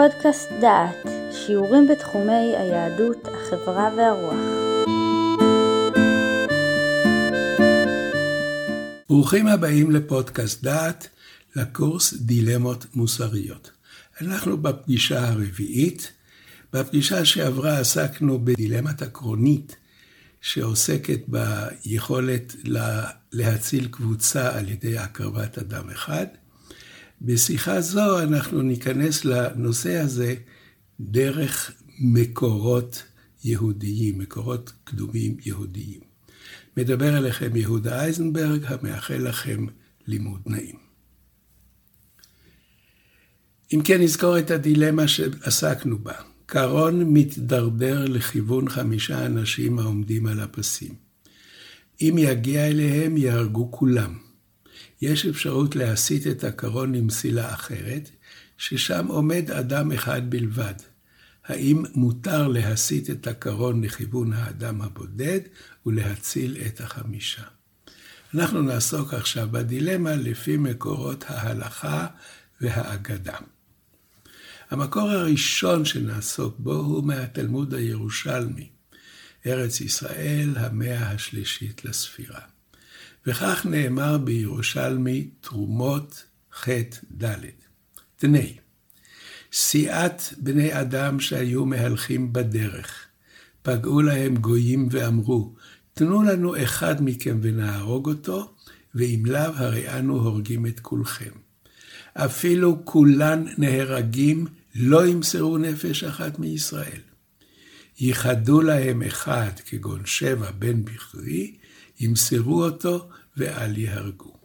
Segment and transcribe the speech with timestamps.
[0.00, 4.34] פודקאסט דעת, שיעורים בתחומי היהדות, החברה והרוח.
[9.08, 11.08] ברוכים הבאים לפודקאסט דעת,
[11.56, 13.70] לקורס דילמות מוסריות.
[14.20, 16.12] אנחנו בפגישה הרביעית.
[16.72, 19.76] בפגישה שעברה עסקנו בדילמת עקרונית
[20.40, 22.56] שעוסקת ביכולת
[23.32, 26.26] להציל קבוצה על ידי הקרבת אדם אחד.
[27.20, 30.34] בשיחה זו אנחנו ניכנס לנושא הזה
[31.00, 33.02] דרך מקורות
[33.44, 36.00] יהודיים, מקורות קדומים יהודיים.
[36.76, 39.66] מדבר אליכם יהודה אייזנברג, המאחל לכם
[40.06, 40.76] לימוד נעים.
[43.74, 46.14] אם כן, נזכור את הדילמה שעסקנו בה.
[46.46, 50.94] קרון מתדרדר לכיוון חמישה אנשים העומדים על הפסים.
[52.00, 54.29] אם יגיע אליהם, יהרגו כולם.
[55.02, 58.10] יש אפשרות להסיט את הקרון למסילה אחרת,
[58.58, 60.74] ששם עומד אדם אחד בלבד.
[61.44, 65.40] האם מותר להסיט את הקרון לכיוון האדם הבודד
[65.86, 67.42] ולהציל את החמישה?
[68.34, 72.06] אנחנו נעסוק עכשיו בדילמה לפי מקורות ההלכה
[72.60, 73.36] והאגדה.
[74.70, 78.68] המקור הראשון שנעסוק בו הוא מהתלמוד הירושלמי,
[79.46, 82.40] ארץ ישראל, המאה השלישית לספירה.
[83.26, 86.68] וכך נאמר בירושלמי תרומות ח'
[87.22, 87.34] ד'.
[88.16, 88.56] תני,
[89.52, 93.06] סיעת בני אדם שהיו מהלכים בדרך,
[93.62, 95.54] פגעו להם גויים ואמרו,
[95.94, 98.54] תנו לנו אחד מכם ונהרוג אותו,
[98.94, 101.30] ואם לאו הרי אנו הורגים את כולכם.
[102.14, 107.00] אפילו כולן נהרגים, לא ימסרו נפש אחת מישראל.
[108.00, 111.56] ייחדו להם אחד, כגון שבע בן בכרי,
[112.00, 114.36] ימסרו אותו ואל יהרגו.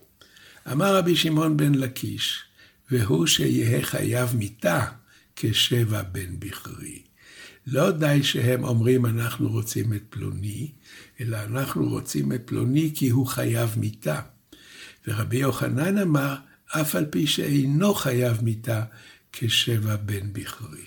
[0.72, 2.44] אמר רבי שמעון בן לקיש,
[2.92, 4.86] והוא שיהא חייב מיתה
[5.36, 7.02] כשבע בן בכרי.
[7.68, 10.72] לא די שהם אומרים אנחנו רוצים את פלוני,
[11.20, 14.22] אלא אנחנו רוצים את פלוני כי הוא חייב מיתה.
[15.08, 16.36] ורבי יוחנן אמר,
[16.68, 18.84] אף על פי שאינו חייב מיתה
[19.32, 20.86] כשבע בן בכרי.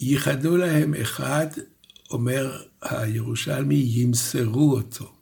[0.00, 1.46] ייחדו להם אחד,
[2.10, 5.15] אומר הירושלמי, ימסרו אותו.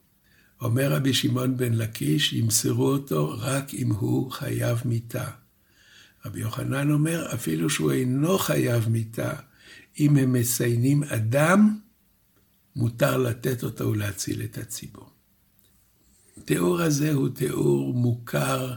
[0.64, 5.30] אומר רבי שמעון בן לקיש, ימסרו אותו רק אם הוא חייב מיתה.
[6.24, 9.32] רבי יוחנן אומר, אפילו שהוא אינו חייב מיתה,
[10.00, 11.78] אם הם מציינים אדם,
[12.76, 15.10] מותר לתת אותו ולהציל את הציבור.
[16.38, 18.74] התיאור הזה הוא תיאור מוכר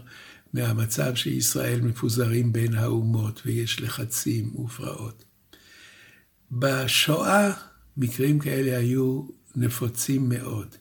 [0.54, 5.26] מהמצב שישראל מפוזרים בין האומות ויש לחצים ופרעות.
[6.52, 7.52] בשואה
[7.98, 10.76] מקרים כאלה היו נפוצים מאוד.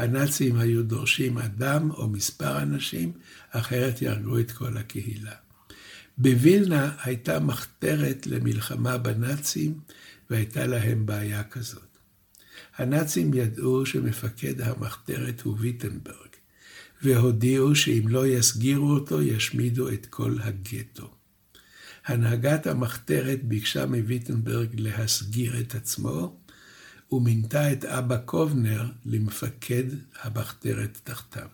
[0.00, 3.12] הנאצים היו דורשים אדם או מספר אנשים,
[3.50, 5.34] אחרת יהרגו את כל הקהילה.
[6.18, 9.80] בווילנה הייתה מחתרת למלחמה בנאצים,
[10.30, 11.98] והייתה להם בעיה כזאת.
[12.76, 16.30] הנאצים ידעו שמפקד המחתרת הוא ויטנברג,
[17.02, 21.10] והודיעו שאם לא יסגירו אותו, ישמידו את כל הגטו.
[22.06, 26.39] הנהגת המחתרת ביקשה מוויטנברג להסגיר את עצמו,
[27.12, 29.84] ומינתה את אבא קובנר למפקד
[30.22, 31.48] המחתרת תחתיו.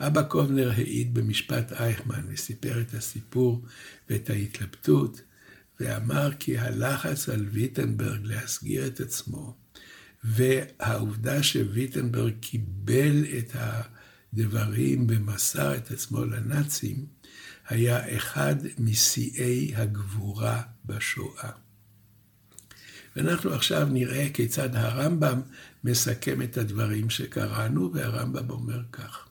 [0.00, 3.62] אבא קובנר העיד במשפט אייכמן וסיפר את הסיפור
[4.10, 5.22] ואת ההתלבטות,
[5.80, 9.56] ואמר כי הלחץ על ויטנברג להסגיר את עצמו,
[10.24, 17.06] והעובדה שוויטנברג קיבל את הדברים ומסר את עצמו לנאצים,
[17.68, 21.61] היה אחד משיאי הגבורה בשואה.
[23.16, 25.40] ואנחנו עכשיו נראה כיצד הרמב"ם
[25.84, 29.28] מסכם את הדברים שקראנו, והרמב"ם אומר כך: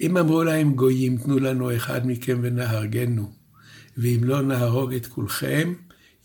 [0.00, 3.32] אם אמרו להם גויים, תנו לנו אחד מכם ונהרגנו,
[3.96, 5.74] ואם לא נהרוג את כולכם,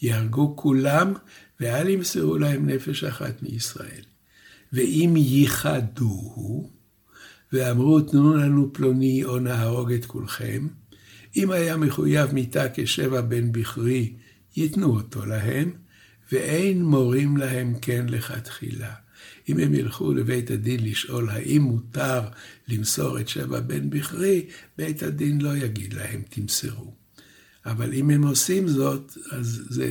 [0.02, 1.14] יהרגו כולם,
[1.60, 4.04] ואל ימסרו להם נפש אחת מישראל.
[4.74, 6.70] ואם ייחדוהו,
[7.54, 10.68] ואמרו תנו לנו פלוני או נהרוג את כולכם,
[11.36, 14.14] אם היה מחויב מיתה כשבע בן בכרי,
[14.56, 15.72] ייתנו אותו להם,
[16.32, 18.94] ואין מורים להם כן לכתחילה.
[19.50, 22.22] אם הם ילכו לבית הדין לשאול האם מותר
[22.68, 24.46] למסור את שבע בן בכרי,
[24.78, 26.94] בית הדין לא יגיד להם תמסרו.
[27.66, 29.88] אבל אם הם עושים זאת, אז זה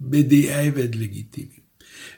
[0.00, 1.60] בדיעבד לגיטימי.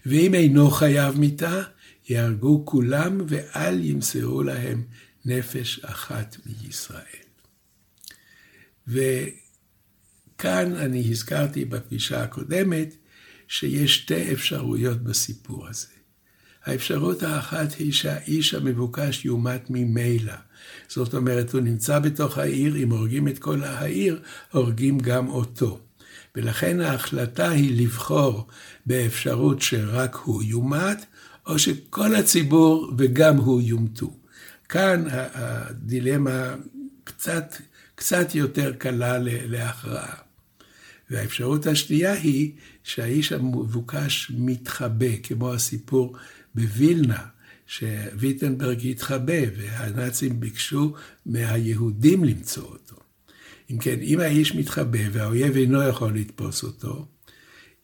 [0.06, 1.62] ואם אינו חייב מיתה,
[2.08, 4.82] יהרגו כולם ואל ימסרו להם
[5.24, 7.22] נפש אחת מישראל.
[8.88, 12.96] וכאן אני הזכרתי בפגישה הקודמת,
[13.52, 15.86] שיש שתי אפשרויות בסיפור הזה.
[16.64, 20.34] האפשרות האחת היא שהאיש המבוקש יומת ממילא.
[20.88, 24.20] זאת אומרת, הוא נמצא בתוך העיר, אם הורגים את כל העיר,
[24.52, 25.80] הורגים גם אותו.
[26.36, 28.46] ולכן ההחלטה היא לבחור
[28.86, 31.04] באפשרות שרק הוא יומת,
[31.46, 34.16] או שכל הציבור וגם הוא יומתו.
[34.68, 36.54] כאן הדילמה
[37.04, 37.54] קצת,
[37.94, 40.31] קצת יותר קלה להכרעה.
[41.12, 46.16] והאפשרות השנייה היא שהאיש המבוקש מתחבא, כמו הסיפור
[46.54, 47.26] בווילנה,
[47.66, 50.94] שוויטנברג התחבא והנאצים ביקשו
[51.26, 52.96] מהיהודים למצוא אותו.
[53.70, 57.06] אם כן, אם האיש מתחבא והאויב אינו יכול לתפוס אותו,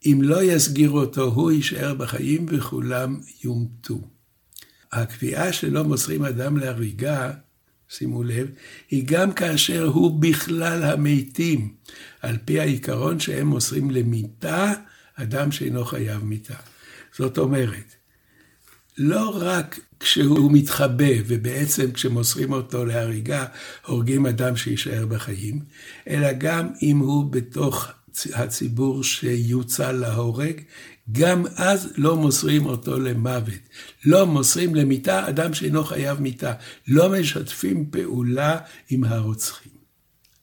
[0.06, 4.00] אם לא יסגירו אותו, הוא יישאר בחיים וכולם יומתו.
[4.92, 7.32] הקביעה שלא מוסרים אדם להריגה,
[7.88, 8.50] שימו לב,
[8.90, 11.74] היא גם כאשר הוא בכלל המתים,
[12.22, 14.72] על פי העיקרון שהם מוסרים למיתה
[15.14, 16.54] אדם שאינו חייב מיתה.
[17.16, 17.94] זאת אומרת,
[18.98, 23.44] לא רק כשהוא מתחבא, ובעצם כשמוסרים אותו להריגה,
[23.86, 25.60] הורגים אדם שיישאר בחיים,
[26.08, 27.88] אלא גם אם הוא בתוך
[28.34, 30.60] הציבור שיוצא להורג,
[31.12, 33.60] גם אז לא מוסרים אותו למוות.
[34.04, 36.52] לא מוסרים למיתה אדם שאינו חייב מיתה.
[36.88, 38.58] לא משתפים פעולה
[38.90, 39.72] עם הרוצחים.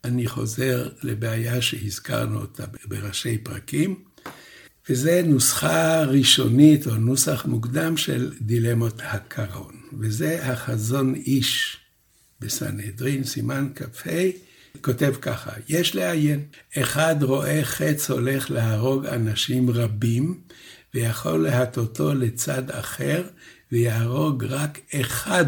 [0.04, 3.96] אני חוזר לבעיה שהזכרנו אותה בראשי פרקים.
[4.90, 9.76] וזה נוסחה ראשונית או נוסח מוקדם של דילמות הקרון.
[10.00, 11.78] וזה החזון איש
[12.40, 14.10] בסנהדרין, סימן כ"ה,
[14.82, 16.46] כותב ככה, יש לעיין,
[16.78, 20.42] אחד רואה חץ הולך להרוג אנשים רבים,
[20.94, 23.28] ויכול להטוטו לצד אחר,
[23.72, 25.46] ויהרוג רק אחד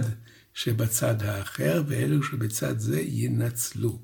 [0.54, 4.00] שבצד האחר, ואלו שבצד זה ינצלו.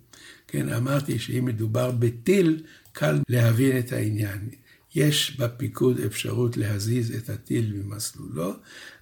[0.47, 4.49] כן, אמרתי שאם מדובר בטיל, קל להבין את העניין.
[4.95, 8.53] יש בפיקוד אפשרות להזיז את הטיל ממסלולו,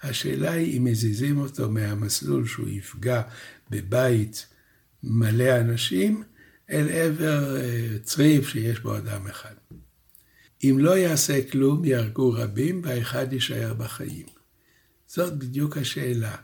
[0.04, 3.22] השאלה היא אם מזיזים אותו מהמסלול שהוא יפגע
[3.70, 4.46] בבית
[5.03, 6.24] מלא אנשים,
[6.71, 9.53] אל עבר אה, צריף שיש בו אדם אחד.
[10.63, 14.25] אם לא יעשה כלום, יהרגו רבים, והאחד יישאר בחיים.
[15.07, 16.36] זאת בדיוק השאלה.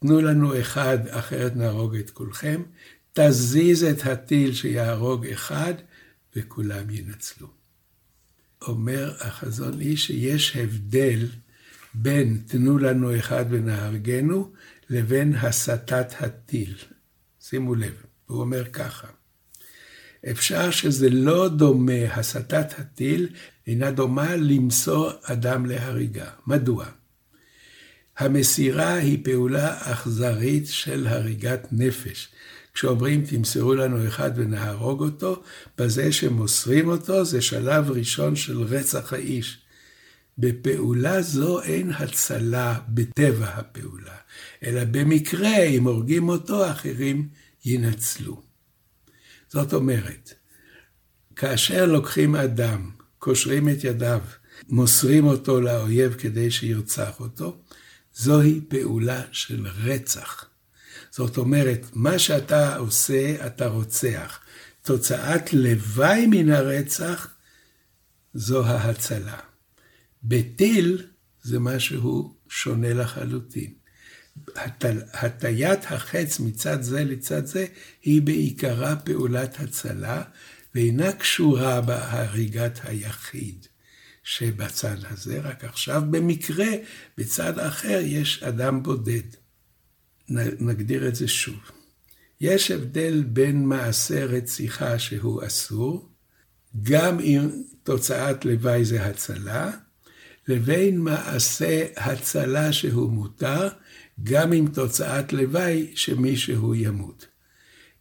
[0.00, 2.62] תנו לנו אחד, אחרת נהרוג את כולכם.
[3.12, 5.74] תזיז את הטיל שיהרוג אחד,
[6.36, 7.48] וכולם ינצלו.
[8.62, 11.26] אומר החזון איש שיש הבדל
[11.94, 14.52] בין תנו לנו אחד ונהרגנו,
[14.90, 16.74] לבין הסטת הטיל.
[17.48, 19.06] שימו לב, הוא אומר ככה,
[20.30, 23.28] אפשר שזה לא דומה, הסטת הטיל
[23.66, 26.30] אינה דומה למסור אדם להריגה.
[26.46, 26.86] מדוע?
[28.18, 32.28] המסירה היא פעולה אכזרית של הריגת נפש.
[32.74, 35.42] כשאומרים תמסרו לנו אחד ונהרוג אותו,
[35.78, 39.58] בזה שמוסרים אותו זה שלב ראשון של רצח האיש.
[40.38, 44.16] בפעולה זו אין הצלה בטבע הפעולה,
[44.66, 47.28] אלא במקרה, אם הורגים אותו, אחרים
[47.64, 48.42] ינצלו.
[49.48, 50.34] זאת אומרת,
[51.36, 54.20] כאשר לוקחים אדם, קושרים את ידיו,
[54.68, 57.58] מוסרים אותו לאויב כדי שירצח אותו,
[58.14, 60.44] זוהי פעולה של רצח.
[61.10, 64.40] זאת אומרת, מה שאתה עושה, אתה רוצח.
[64.82, 67.34] תוצאת לוואי מן הרצח,
[68.34, 69.38] זו ההצלה.
[70.22, 71.06] בטיל
[71.42, 73.85] זה משהו שונה לחלוטין.
[75.12, 77.66] הטיית החץ מצד זה לצד זה
[78.02, 80.22] היא בעיקרה פעולת הצלה,
[80.74, 83.66] ואינה קשורה בהריגת היחיד
[84.22, 86.66] שבצד הזה, רק עכשיו במקרה
[87.18, 89.22] בצד אחר יש אדם בודד.
[90.60, 91.60] נגדיר את זה שוב.
[92.40, 96.08] יש הבדל בין מעשה רציחה שהוא אסור,
[96.82, 97.50] גם אם
[97.82, 99.70] תוצאת לוואי זה הצלה,
[100.48, 103.68] לבין מעשה הצלה שהוא מותר,
[104.22, 107.26] גם עם תוצאת לוואי שמישהו ימות.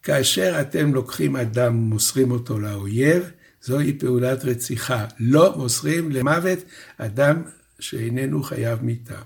[0.03, 3.31] כאשר אתם לוקחים אדם ומוסרים אותו לאויב,
[3.61, 5.05] זוהי פעולת רציחה.
[5.19, 6.59] לא מוסרים למוות
[6.97, 7.41] אדם
[7.79, 9.21] שאיננו חייב מיתה.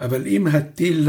[0.00, 1.08] אבל אם הטיל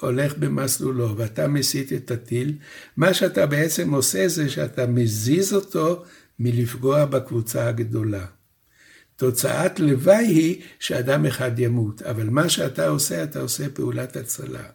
[0.00, 2.52] הולך במסלולו ואתה מסיט את הטיל,
[2.96, 6.04] מה שאתה בעצם עושה זה שאתה מזיז אותו
[6.38, 8.26] מלפגוע בקבוצה הגדולה.
[9.16, 14.68] תוצאת לוואי היא שאדם אחד ימות, אבל מה שאתה עושה, אתה עושה פעולת הצלה.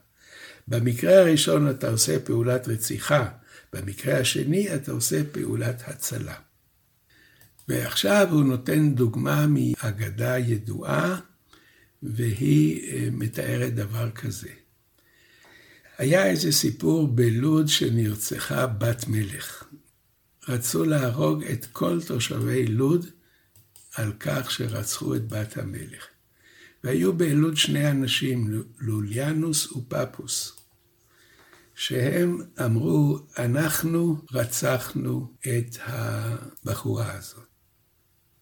[0.67, 3.29] במקרה הראשון אתה עושה פעולת רציחה,
[3.73, 6.35] במקרה השני אתה עושה פעולת הצלה.
[7.67, 11.19] ועכשיו הוא נותן דוגמה מאגדה ידועה,
[12.03, 14.49] והיא אה, מתארת דבר כזה.
[15.97, 19.63] היה איזה סיפור בלוד שנרצחה בת מלך.
[20.49, 23.05] רצו להרוג את כל תושבי לוד
[23.95, 26.07] על כך שרצחו את בת המלך.
[26.83, 30.57] והיו בלוד שני אנשים, לוליאנוס ופפוס,
[31.75, 37.45] שהם אמרו, אנחנו רצחנו את הבחורה הזאת.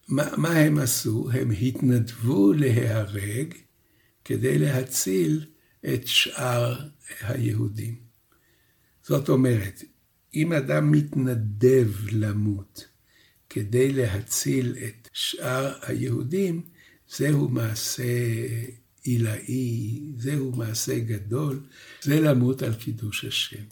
[0.07, 1.29] מה, מה הם עשו?
[1.33, 3.53] הם התנדבו להיהרג
[4.25, 5.45] כדי להציל
[5.93, 6.89] את שאר
[7.21, 7.95] היהודים.
[9.03, 9.83] זאת אומרת,
[10.33, 12.87] אם אדם מתנדב למות
[13.49, 16.61] כדי להציל את שאר היהודים,
[17.09, 18.03] זהו מעשה
[19.03, 21.59] עילאי, זהו מעשה גדול,
[22.01, 23.63] זה למות על קידוש השם.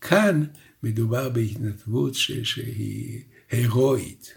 [0.00, 0.44] כאן
[0.82, 4.34] מדובר בהתנדבות ש- שהיא הירואית.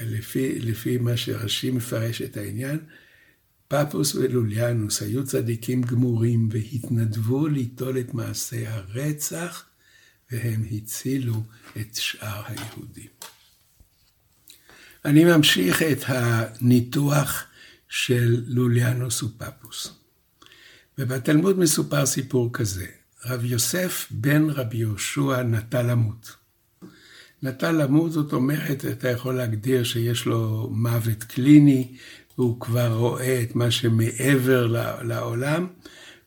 [0.00, 2.78] לפי, לפי מה שרש"י מפרש את העניין,
[3.68, 9.64] פפוס ולוליאנוס היו צדיקים גמורים והתנדבו ליטול את מעשי הרצח,
[10.30, 11.42] והם הצילו
[11.80, 13.08] את שאר היהודים.
[15.04, 17.44] אני ממשיך את הניתוח
[17.88, 19.92] של לוליאנוס ופפוס.
[20.98, 22.86] ובתלמוד מסופר סיפור כזה,
[23.24, 26.36] רב יוסף בן רבי יהושע נטה למות.
[27.42, 31.96] נטה למות זאת אומרת, אתה יכול להגדיר שיש לו מוות קליני,
[32.38, 34.66] והוא כבר רואה את מה שמעבר
[35.02, 35.66] לעולם,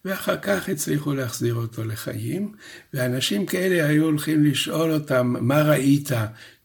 [0.07, 2.53] ואחר כך הצליחו להחזיר אותו לחיים,
[2.93, 6.09] ואנשים כאלה היו הולכים לשאול אותם, מה ראית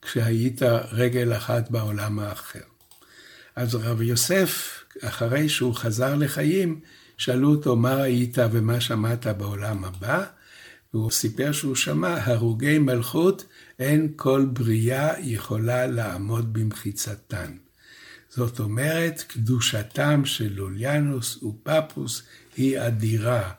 [0.03, 2.59] כשהיית רגל אחת בעולם האחר?
[3.57, 6.81] אז רב יוסף, אחרי שהוא חזר לחיים,
[7.17, 10.25] שאלו אותו, מה ראית ומה שמעת בעולם הבא?
[10.95, 13.45] והוא סיפר שהוא שמע, הרוגי מלכות,
[13.79, 17.53] אין כל בריאה יכולה לעמוד במחיצתן.
[18.29, 22.23] זאת אומרת, קדושתם של לוליאנוס ופפוס
[22.57, 23.51] היא אדירה.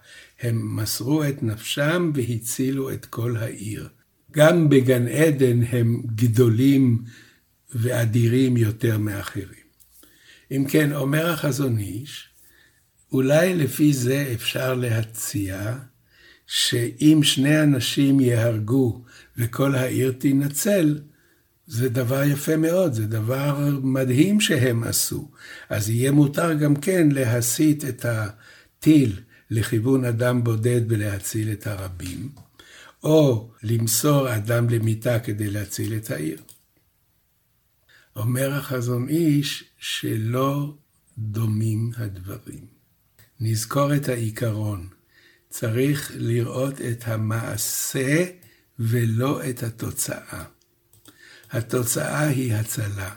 [0.42, 3.90] הם מסרו את נפשם והצילו את כל העיר.
[4.32, 7.04] גם בגן עדן הם גדולים
[7.76, 9.64] ואדירים יותר מאחרים.
[10.52, 12.30] אם כן, אומר החזון איש,
[13.12, 15.76] אולי לפי זה אפשר להציע
[16.48, 19.04] שאם שני אנשים יהרגו
[19.38, 21.00] וכל העיר תינצל,
[21.68, 25.32] זה דבר יפה מאוד, זה דבר מדהים שהם עשו.
[25.70, 28.06] אז יהיה מותר גם כן להסיט את
[28.84, 32.30] הטיל לכיוון אדם בודד ולהציל את הרבים,
[33.04, 36.42] או למסור אדם למיטה כדי להציל את העיר.
[38.16, 40.74] אומר החזון איש שלא
[41.18, 42.66] דומים הדברים.
[43.40, 44.90] נזכור את העיקרון.
[45.50, 48.26] צריך לראות את המעשה
[48.80, 50.44] ולא את התוצאה.
[51.52, 53.16] התוצאה היא הצלה.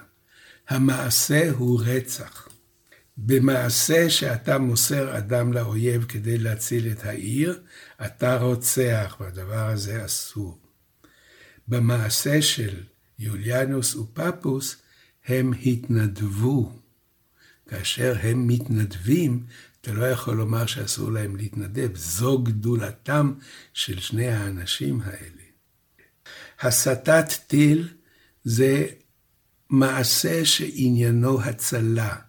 [0.68, 2.45] המעשה הוא רצח.
[3.16, 7.62] במעשה שאתה מוסר אדם לאויב כדי להציל את העיר,
[8.06, 10.58] אתה רוצח, והדבר הזה אסור.
[11.68, 12.82] במעשה של
[13.18, 14.76] יוליאנוס ופפוס,
[15.26, 16.72] הם התנדבו.
[17.68, 19.46] כאשר הם מתנדבים,
[19.80, 21.96] אתה לא יכול לומר שאסור להם להתנדב.
[21.96, 23.34] זו גדולתם
[23.72, 25.42] של שני האנשים האלה.
[26.60, 27.88] הסטת טיל
[28.44, 28.86] זה
[29.70, 32.25] מעשה שעניינו הצלה.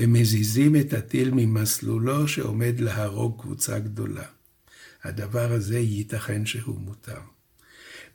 [0.00, 4.24] הם מזיזים את הטיל ממסלולו שעומד להרוג קבוצה גדולה.
[5.04, 7.20] הדבר הזה ייתכן שהוא מותר.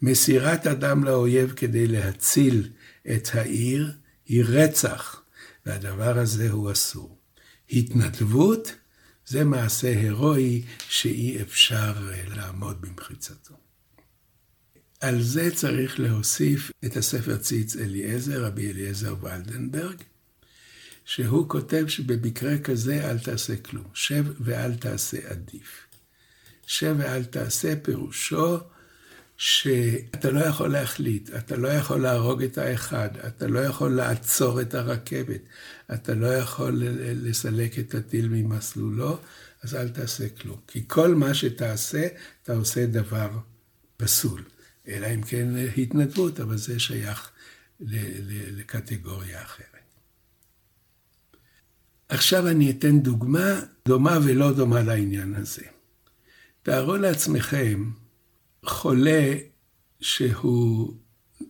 [0.02, 2.70] מסירת אדם לאויב כדי להציל
[3.16, 3.94] את העיר
[4.26, 5.22] היא רצח,
[5.66, 7.18] והדבר הזה הוא אסור.
[7.70, 8.76] התנדבות
[9.26, 11.94] זה מעשה הירואי שאי אפשר
[12.28, 13.54] לעמוד במחיצתו.
[15.00, 19.98] על זה צריך להוסיף את הספר ציץ אליעזר, רבי אליעזר ולדנברג,
[21.06, 25.88] שהוא כותב שבמקרה כזה אל תעשה כלום, שב ואל תעשה עדיף.
[26.68, 28.58] שב ואל תעשה פירושו
[29.38, 34.74] שאתה לא יכול להחליט, אתה לא יכול להרוג את האחד, אתה לא יכול לעצור את
[34.74, 35.42] הרכבת,
[35.94, 39.20] אתה לא יכול לסלק את הטיל ממסלולו,
[39.64, 40.60] אז אל תעשה כלום.
[40.68, 42.08] כי כל מה שתעשה,
[42.44, 43.30] אתה עושה דבר
[43.98, 44.44] פסול.
[44.88, 45.48] אלא אם כן
[45.78, 47.30] התנדבות, אבל זה שייך
[47.80, 49.75] לקטגוריה אחרת.
[52.10, 55.62] עכשיו אני אתן דוגמה דומה ולא דומה לעניין הזה.
[56.64, 57.92] תארו לעצמכם
[58.66, 59.34] חולה
[60.02, 60.94] שהוא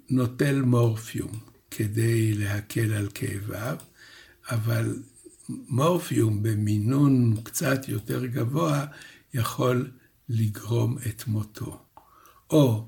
[0.10, 1.40] נוטל מורפיום
[1.72, 3.78] כדי להקל על כאביו,
[4.50, 4.96] אבל
[5.50, 8.86] מורפיום במינון קצת יותר גבוה
[9.34, 9.92] יכול
[10.30, 11.80] לגרום את מותו.
[12.50, 12.88] או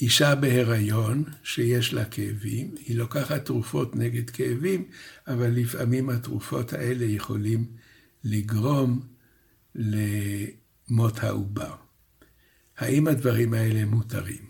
[0.00, 4.84] אישה בהיריון שיש לה כאבים, היא לוקחת תרופות נגד כאבים,
[5.26, 7.66] אבל לפעמים התרופות האלה יכולים
[8.24, 9.00] לגרום
[9.74, 11.74] למות העובר.
[12.78, 14.48] האם הדברים האלה מותרים?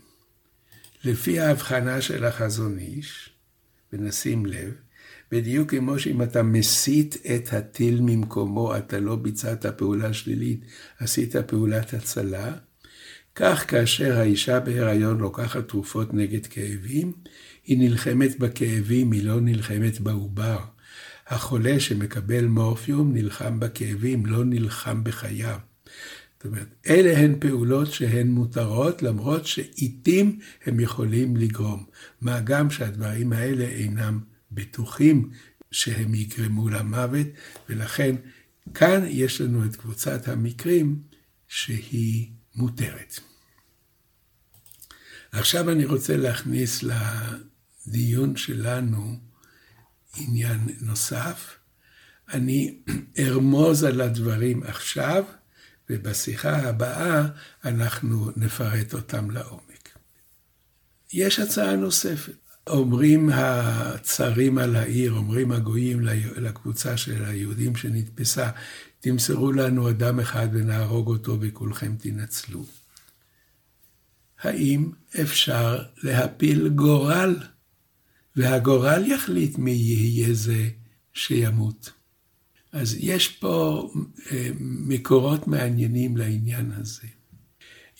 [1.05, 3.31] לפי ההבחנה של החזון איש,
[3.93, 4.75] ונשים לב,
[5.33, 10.61] בדיוק כמו שאם אתה מסיט את הטיל ממקומו, אתה לא ביצעת פעולה שלילית,
[10.99, 12.57] עשית פעולת הצלה,
[13.41, 17.13] כך כאשר האישה בהיריון לוקחת תרופות נגד כאבים,
[17.65, 20.59] היא נלחמת בכאבים, היא לא נלחמת בעובר.
[21.27, 25.59] החולה שמקבל מורפיום נלחם בכאבים, לא נלחם בחייו.
[26.37, 31.85] זאת אומרת, אלה הן פעולות שהן מותרות, למרות שעיתים הם יכולים לגרום.
[32.21, 34.21] מה גם שהדברים האלה אינם
[34.53, 35.31] בטוחים
[35.71, 37.27] שהם יגרמו למוות,
[37.69, 38.17] ולכן
[38.75, 40.99] כאן יש לנו את קבוצת המקרים
[41.49, 43.28] שהיא מותרת.
[45.33, 46.85] עכשיו אני רוצה להכניס
[47.87, 49.17] לדיון שלנו
[50.17, 51.57] עניין נוסף.
[52.33, 52.79] אני
[53.19, 55.25] ארמוז על הדברים עכשיו,
[55.91, 57.29] ובשיחה הבאה
[57.65, 59.99] אנחנו נפרט אותם לעומק.
[61.13, 62.33] יש הצעה נוספת.
[62.69, 66.01] אומרים הצרים על העיר, אומרים הגויים
[66.37, 68.51] לקבוצה של היהודים שנתפסה,
[69.01, 72.67] תמסרו לנו אדם אחד ונהרוג אותו וכולכם תנצלו.
[74.41, 74.91] האם
[75.21, 77.37] אפשר להפיל גורל,
[78.37, 80.69] והגורל יחליט מי יהיה זה
[81.13, 81.91] שימות?
[82.73, 83.91] אז יש פה
[84.33, 87.07] אה, מקורות מעניינים לעניין הזה.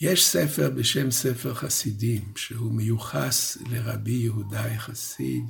[0.01, 5.43] יש ספר בשם ספר חסידים, שהוא מיוחס לרבי יהודה החסיד,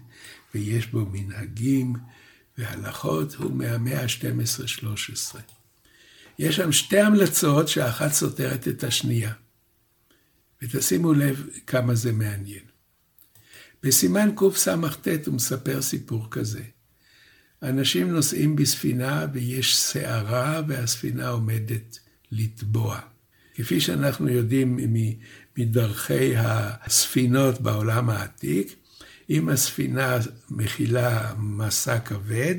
[0.55, 1.93] ויש בו מנהגים
[2.57, 5.39] והלכות, הוא מהמאה ה-12-13.
[6.39, 9.33] יש שם שתי המלצות שאחת סותרת את השנייה.
[10.61, 12.63] ותשימו לב כמה זה מעניין.
[13.83, 16.63] בסימן קס"ט הוא מספר סיפור כזה.
[17.63, 21.99] אנשים נוסעים בספינה ויש סערה והספינה עומדת
[22.31, 22.99] לטבוע.
[23.55, 24.77] כפי שאנחנו יודעים
[25.57, 28.75] מדרכי הספינות בעולם העתיק,
[29.29, 30.17] אם הספינה
[30.49, 32.55] מכילה מסע כבד,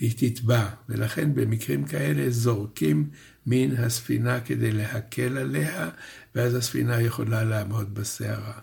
[0.00, 3.10] היא תטבע, ולכן במקרים כאלה זורקים
[3.46, 5.90] מן הספינה כדי להקל עליה,
[6.34, 8.60] ואז הספינה יכולה לעמוד בסערה.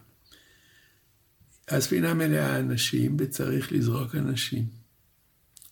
[1.67, 4.65] הספינה מלאה אנשים וצריך לזרוק אנשים.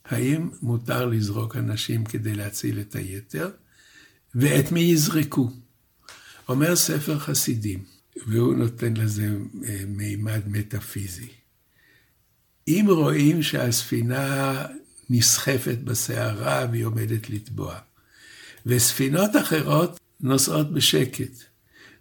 [0.06, 3.50] האם מותר לזרוק אנשים כדי להציל את היתר?
[4.36, 5.50] ואת מי יזרקו?
[6.50, 7.84] אומר ספר חסידים,
[8.28, 9.30] והוא נותן לזה
[9.67, 11.28] אה, מימד מטאפיזי.
[12.67, 14.65] אם רואים שהספינה
[15.10, 17.76] נסחפת בסערה והיא עומדת לטבוע,
[18.65, 21.32] וספינות אחרות נוסעות בשקט,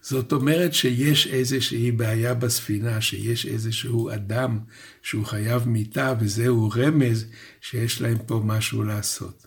[0.02, 4.58] זאת אומרת שיש איזושהי בעיה בספינה, שיש איזשהו אדם
[5.02, 7.26] שהוא חייב מיטה, וזהו רמז
[7.60, 9.46] שיש להם פה משהו לעשות.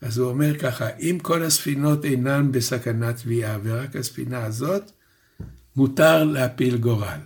[0.00, 4.90] אז הוא אומר ככה, אם כל הספינות אינן בסכנת טביעה, ורק הספינה הזאת,
[5.76, 7.20] מותר להפיל גורל.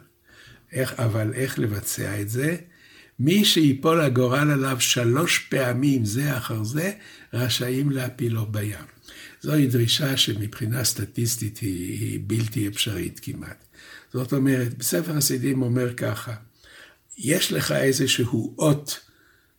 [0.72, 2.56] איך, אבל איך לבצע את זה?
[3.18, 6.92] מי שיפול הגורל עליו שלוש פעמים זה אחר זה,
[7.32, 8.84] רשאים להפילו בים.
[9.40, 13.64] זוהי דרישה שמבחינה סטטיסטית היא, היא בלתי אפשרית כמעט.
[14.12, 16.34] זאת אומרת, בספר הסידים אומר ככה,
[17.18, 19.00] יש לך איזשהו אות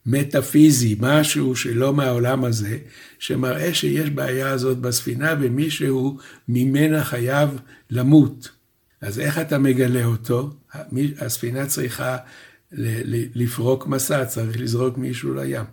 [0.05, 2.77] מטאפיזי, משהו שלא מהעולם הזה,
[3.19, 7.49] שמראה שיש בעיה הזאת בספינה ומישהו ממנה חייב
[7.89, 8.49] למות.
[9.01, 10.53] אז איך אתה מגלה אותו?
[11.19, 12.17] הספינה צריכה
[13.35, 15.65] לפרוק מסע, צריך לזרוק מישהו לים.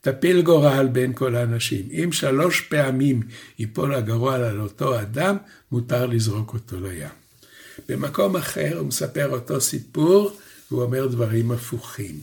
[0.00, 1.88] תפיל גורל בין כל האנשים.
[1.90, 3.22] אם שלוש פעמים
[3.58, 5.36] ייפול הגורל על אותו אדם,
[5.72, 7.08] מותר לזרוק אותו לים.
[7.88, 10.36] במקום אחר הוא מספר אותו סיפור,
[10.70, 12.20] והוא אומר דברים הפוכים.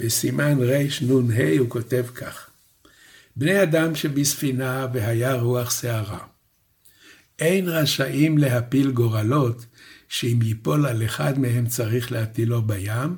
[0.00, 2.50] בסימן רנ"ה הוא כותב כך:
[3.36, 6.24] בני אדם שבספינה והיה רוח סערה.
[7.38, 9.66] אין רשאים להפיל גורלות,
[10.08, 13.16] שאם ייפול על אחד מהם צריך להטילו בים,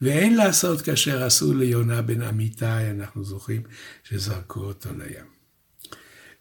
[0.00, 3.62] ואין לעשות כאשר עשו ליונה בן אמיתי, אנחנו זוכרים
[4.04, 5.24] שזרקו אותו לים.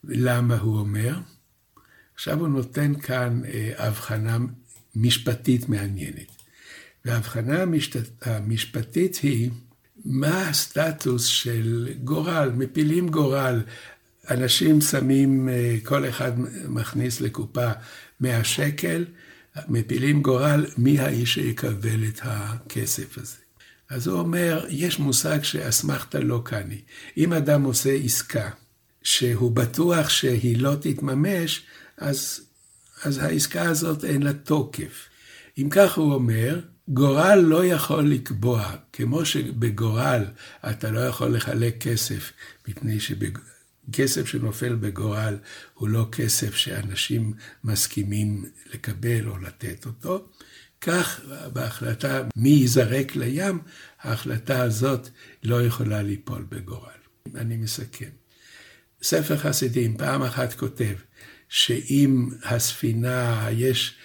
[0.04, 1.16] למה הוא אומר?
[2.16, 4.38] עכשיו הוא נותן כאן אה, הבחנה
[4.96, 6.36] משפטית מעניינת.
[7.06, 8.26] וההבחנה המשת...
[8.28, 9.50] המשפטית היא,
[10.06, 13.64] מה הסטטוס של גורל, מפילים גורל.
[14.30, 16.32] אנשים שמים, אה, כל אחד
[16.68, 17.72] מכניס לקופה
[18.20, 19.06] 100 שקל,
[19.68, 23.49] מפילים גורל, מי האיש שיקבל את הכסף הזה.
[23.90, 26.82] אז הוא אומר, יש מושג שאסמכתא לא קני.
[27.18, 28.50] אם אדם עושה עסקה
[29.04, 31.66] שהוא בטוח שהיא לא תתממש,
[31.98, 32.42] אז,
[33.04, 35.10] אז העסקה הזאת אין לה תוקף.
[35.58, 40.26] אם כך הוא אומר, גורל לא יכול לקבוע, כמו שבגורל
[40.70, 42.32] אתה לא יכול לחלק כסף,
[42.68, 45.38] מפני שכסף שנופל בגורל
[45.74, 50.28] הוא לא כסף שאנשים מסכימים לקבל או לתת אותו,
[50.82, 51.22] כך
[51.54, 53.60] בהחלטה מי ייזרק לים,
[54.02, 55.10] ההחלטה הזאת
[55.44, 57.00] לא יכולה ליפול בגורל.
[57.36, 58.10] אני מסכם.
[59.04, 60.94] ספר חסידים פעם אחת כותב
[61.50, 63.96] שאם הספינה, יש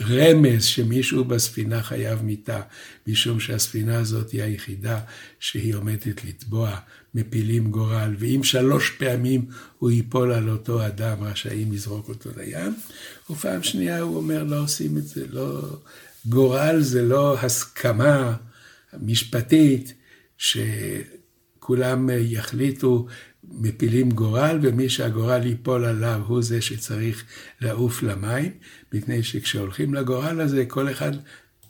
[0.00, 2.60] רמז שמישהו בספינה חייב מיתה,
[3.06, 5.00] משום שהספינה הזאת היא היחידה
[5.40, 6.76] שהיא עומדת לטבוע,
[7.14, 9.46] מפילים גורל, ואם שלוש פעמים
[9.78, 12.74] הוא ייפול על אותו אדם, רשאים לזרוק אותו לים,
[13.30, 15.78] ופעם שנייה הוא אומר, לא עושים את זה, לא...
[16.28, 18.36] גורל זה לא הסכמה
[19.02, 19.94] משפטית,
[20.38, 23.06] שכולם יחליטו
[23.50, 27.24] מפילים גורל, ומי שהגורל ייפול עליו הוא זה שצריך
[27.60, 28.52] לעוף למים,
[28.92, 31.12] מפני שכשהולכים לגורל הזה, כל אחד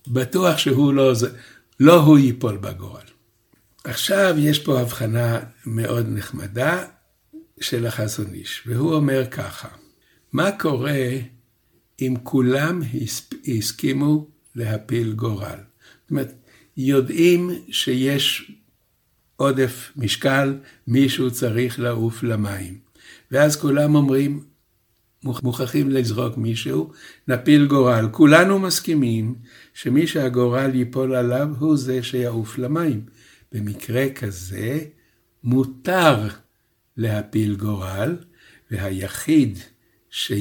[0.07, 1.12] בטוח שהוא לא,
[1.81, 3.03] לא הוא ייפול בגורל.
[3.85, 6.85] עכשיו יש פה הבחנה מאוד נחמדה
[7.61, 9.69] של החזון איש, והוא אומר ככה,
[10.33, 11.09] מה קורה
[12.01, 12.81] אם כולם
[13.59, 15.59] הסכימו להפיל גורל?
[16.03, 16.33] זאת אומרת,
[16.77, 18.53] יודעים שיש
[19.37, 22.79] עודף משקל, מישהו צריך לעוף למים.
[23.31, 24.44] ואז כולם אומרים,
[25.25, 26.92] מוכרחים לזרוק מישהו,
[27.29, 28.09] נפיל גורל.
[28.11, 29.35] כולנו מסכימים
[29.75, 33.01] שמי שהגורל ייפול עליו הוא זה שיעוף למים.
[33.53, 34.79] במקרה כזה
[35.44, 36.29] מותר
[36.96, 38.16] להפיל גורל,
[38.70, 39.59] והיחיד
[40.11, 40.33] ש...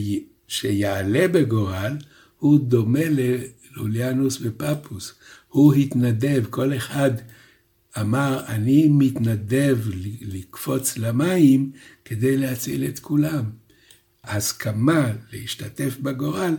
[0.47, 1.97] שיעלה בגורל
[2.39, 5.13] הוא דומה ללוליאנוס ופפוס.
[5.47, 7.11] הוא התנדב, כל אחד
[8.01, 9.77] אמר, אני מתנדב
[10.21, 11.71] לקפוץ למים
[12.05, 13.43] כדי להציל את כולם.
[14.23, 16.55] הסכמה להשתתף בגורל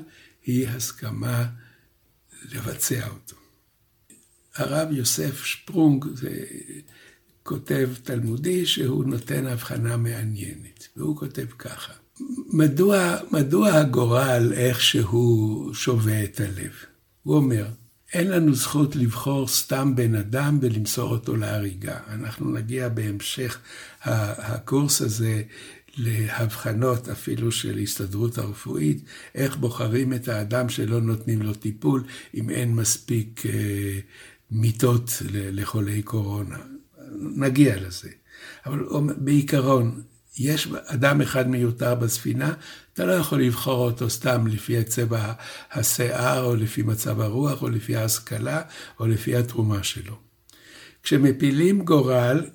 [0.46, 1.46] היא הסכמה
[2.52, 3.36] לבצע אותו.
[4.54, 6.44] הרב יוסף שפרונג זה
[7.42, 11.92] כותב תלמודי שהוא נותן הבחנה מעניינת, והוא כותב ככה:
[12.52, 16.72] מדוע, מדוע הגורל איכשהו שובה את הלב?
[17.22, 17.66] הוא אומר,
[18.12, 21.96] אין לנו זכות לבחור סתם בן אדם ולמסור אותו להריגה.
[22.08, 23.58] אנחנו נגיע בהמשך
[24.02, 25.42] הקורס הזה
[25.96, 32.74] להבחנות אפילו של הסתדרות הרפואית, איך בוחרים את האדם שלא נותנים לו טיפול אם אין
[32.74, 33.98] מספיק אה,
[34.50, 36.58] מיטות לחולי קורונה.
[37.36, 38.08] נגיע לזה.
[38.66, 38.84] אבל
[39.16, 40.02] בעיקרון,
[40.38, 42.54] יש אדם אחד מיותר בספינה,
[42.96, 45.32] אתה לא יכול לבחור אותו סתם לפי צבע
[45.72, 48.62] השיער, או לפי מצב הרוח, או לפי ההשכלה,
[49.00, 50.18] או לפי התרומה שלו.
[51.02, 52.46] כשמפילים גורל,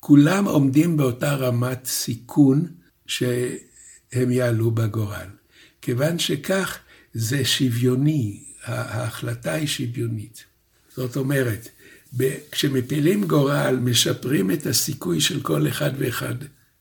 [0.00, 2.66] כולם עומדים באותה רמת סיכון
[3.06, 5.26] שהם יעלו בגורל.
[5.82, 6.78] כיוון שכך
[7.14, 10.44] זה שוויוני, ההחלטה היא שוויונית.
[10.96, 11.68] זאת אומרת,
[12.50, 16.34] כשמפילים גורל, משפרים את הסיכוי של כל אחד ואחד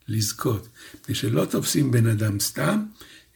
[0.07, 0.67] לזכות.
[1.01, 2.85] מפני שלא תופסים בן אדם סתם,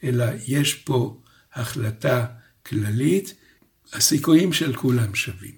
[0.04, 1.20] אלא יש פה
[1.54, 2.26] החלטה
[2.66, 3.34] כללית,
[3.92, 5.54] הסיכויים של כולם שווים.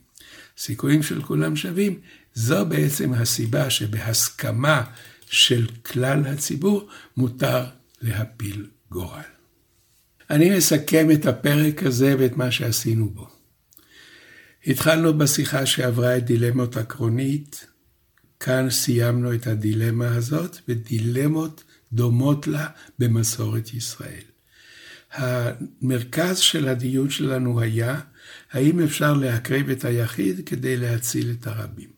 [0.58, 2.00] סיכויים של כולם שווים,
[2.34, 4.84] זו בעצם הסיבה שבהסכמה
[5.30, 7.64] של כלל הציבור מותר
[8.02, 9.22] להפיל גורל.
[10.30, 13.28] אני מסכם את הפרק הזה ואת מה שעשינו בו.
[14.66, 17.66] התחלנו בשיחה שעברה את דילמות הקרונית,
[18.40, 22.66] כאן סיימנו את הדילמה הזאת, ודילמות דומות לה
[22.98, 24.35] במסורת ישראל.
[25.12, 28.00] המרכז של הדיון שלנו היה,
[28.52, 31.88] האם אפשר להקריב את היחיד כדי להציל את הרבים.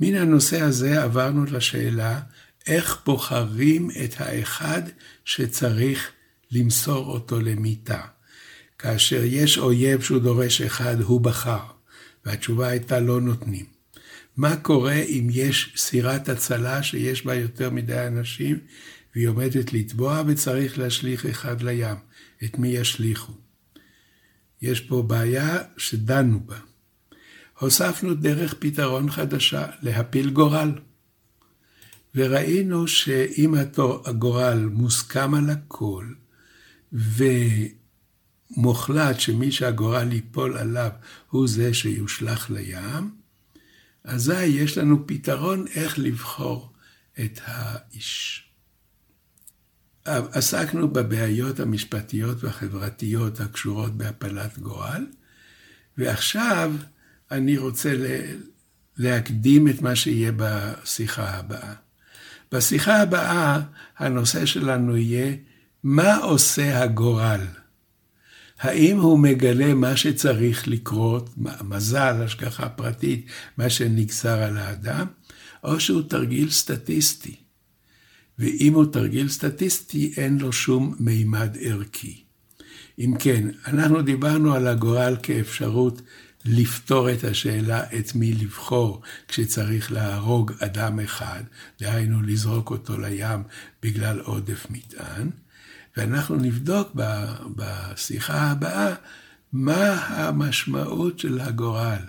[0.00, 2.20] מן הנושא הזה עברנו לשאלה,
[2.66, 4.82] איך בוחרים את האחד
[5.24, 6.10] שצריך
[6.50, 8.00] למסור אותו למיתה.
[8.78, 11.64] כאשר יש אויב שהוא דורש אחד, הוא בחר,
[12.24, 13.66] והתשובה הייתה לא נותנים.
[14.36, 18.58] מה קורה אם יש סירת הצלה שיש בה יותר מדי אנשים
[19.14, 21.96] והיא עומדת לטבוע וצריך להשליך אחד לים?
[22.44, 23.32] את מי ישליכו?
[24.62, 26.58] יש פה בעיה שדנו בה.
[27.58, 30.72] הוספנו דרך פתרון חדשה, להפיל גורל.
[32.14, 33.54] וראינו שאם
[34.04, 36.06] הגורל מוסכם על הכל,
[38.52, 40.90] ומוחלט שמי שהגורל ייפול עליו
[41.30, 43.10] הוא זה שיושלך לים,
[44.04, 46.72] אזי יש לנו פתרון איך לבחור
[47.20, 48.44] את האיש.
[50.04, 55.06] עסקנו בבעיות המשפטיות והחברתיות הקשורות בהפלת גורל,
[55.98, 56.72] ועכשיו
[57.30, 57.94] אני רוצה
[58.96, 61.74] להקדים את מה שיהיה בשיחה הבאה.
[62.52, 63.60] בשיחה הבאה
[63.98, 65.34] הנושא שלנו יהיה
[65.82, 67.46] מה עושה הגורל.
[68.60, 71.30] האם הוא מגלה מה שצריך לקרות,
[71.64, 75.06] מזל, השגחה פרטית, מה שנגזר על האדם,
[75.64, 77.41] או שהוא תרגיל סטטיסטי.
[78.42, 82.22] ואם הוא תרגיל סטטיסטי, אין לו שום מימד ערכי.
[82.98, 86.02] אם כן, אנחנו דיברנו על הגורל כאפשרות
[86.44, 91.42] לפתור את השאלה את מי לבחור כשצריך להרוג אדם אחד,
[91.80, 93.42] דהיינו לזרוק אותו לים
[93.82, 95.30] בגלל עודף מטען.
[95.96, 96.96] ואנחנו נבדוק
[97.56, 98.94] בשיחה הבאה
[99.52, 102.02] מה המשמעות של הגורל.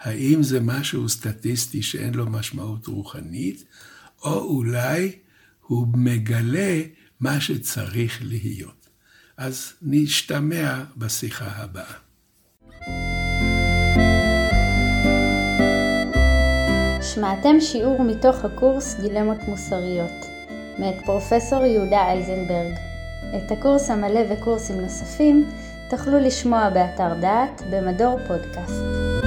[0.00, 3.64] האם זה משהו סטטיסטי שאין לו משמעות רוחנית,
[4.22, 5.12] או אולי
[5.68, 6.80] הוא מגלה
[7.20, 8.88] מה שצריך להיות.
[9.36, 11.94] אז נשתמע בשיחה הבאה.
[17.14, 20.26] שמעתם שיעור מתוך הקורס דילמות מוסריות,
[20.78, 22.74] מאת פרופסור יהודה אייזנברג.
[23.36, 25.50] את הקורס המלא וקורסים נוספים
[25.90, 29.17] תוכלו לשמוע באתר דעת במדור פודקאסט.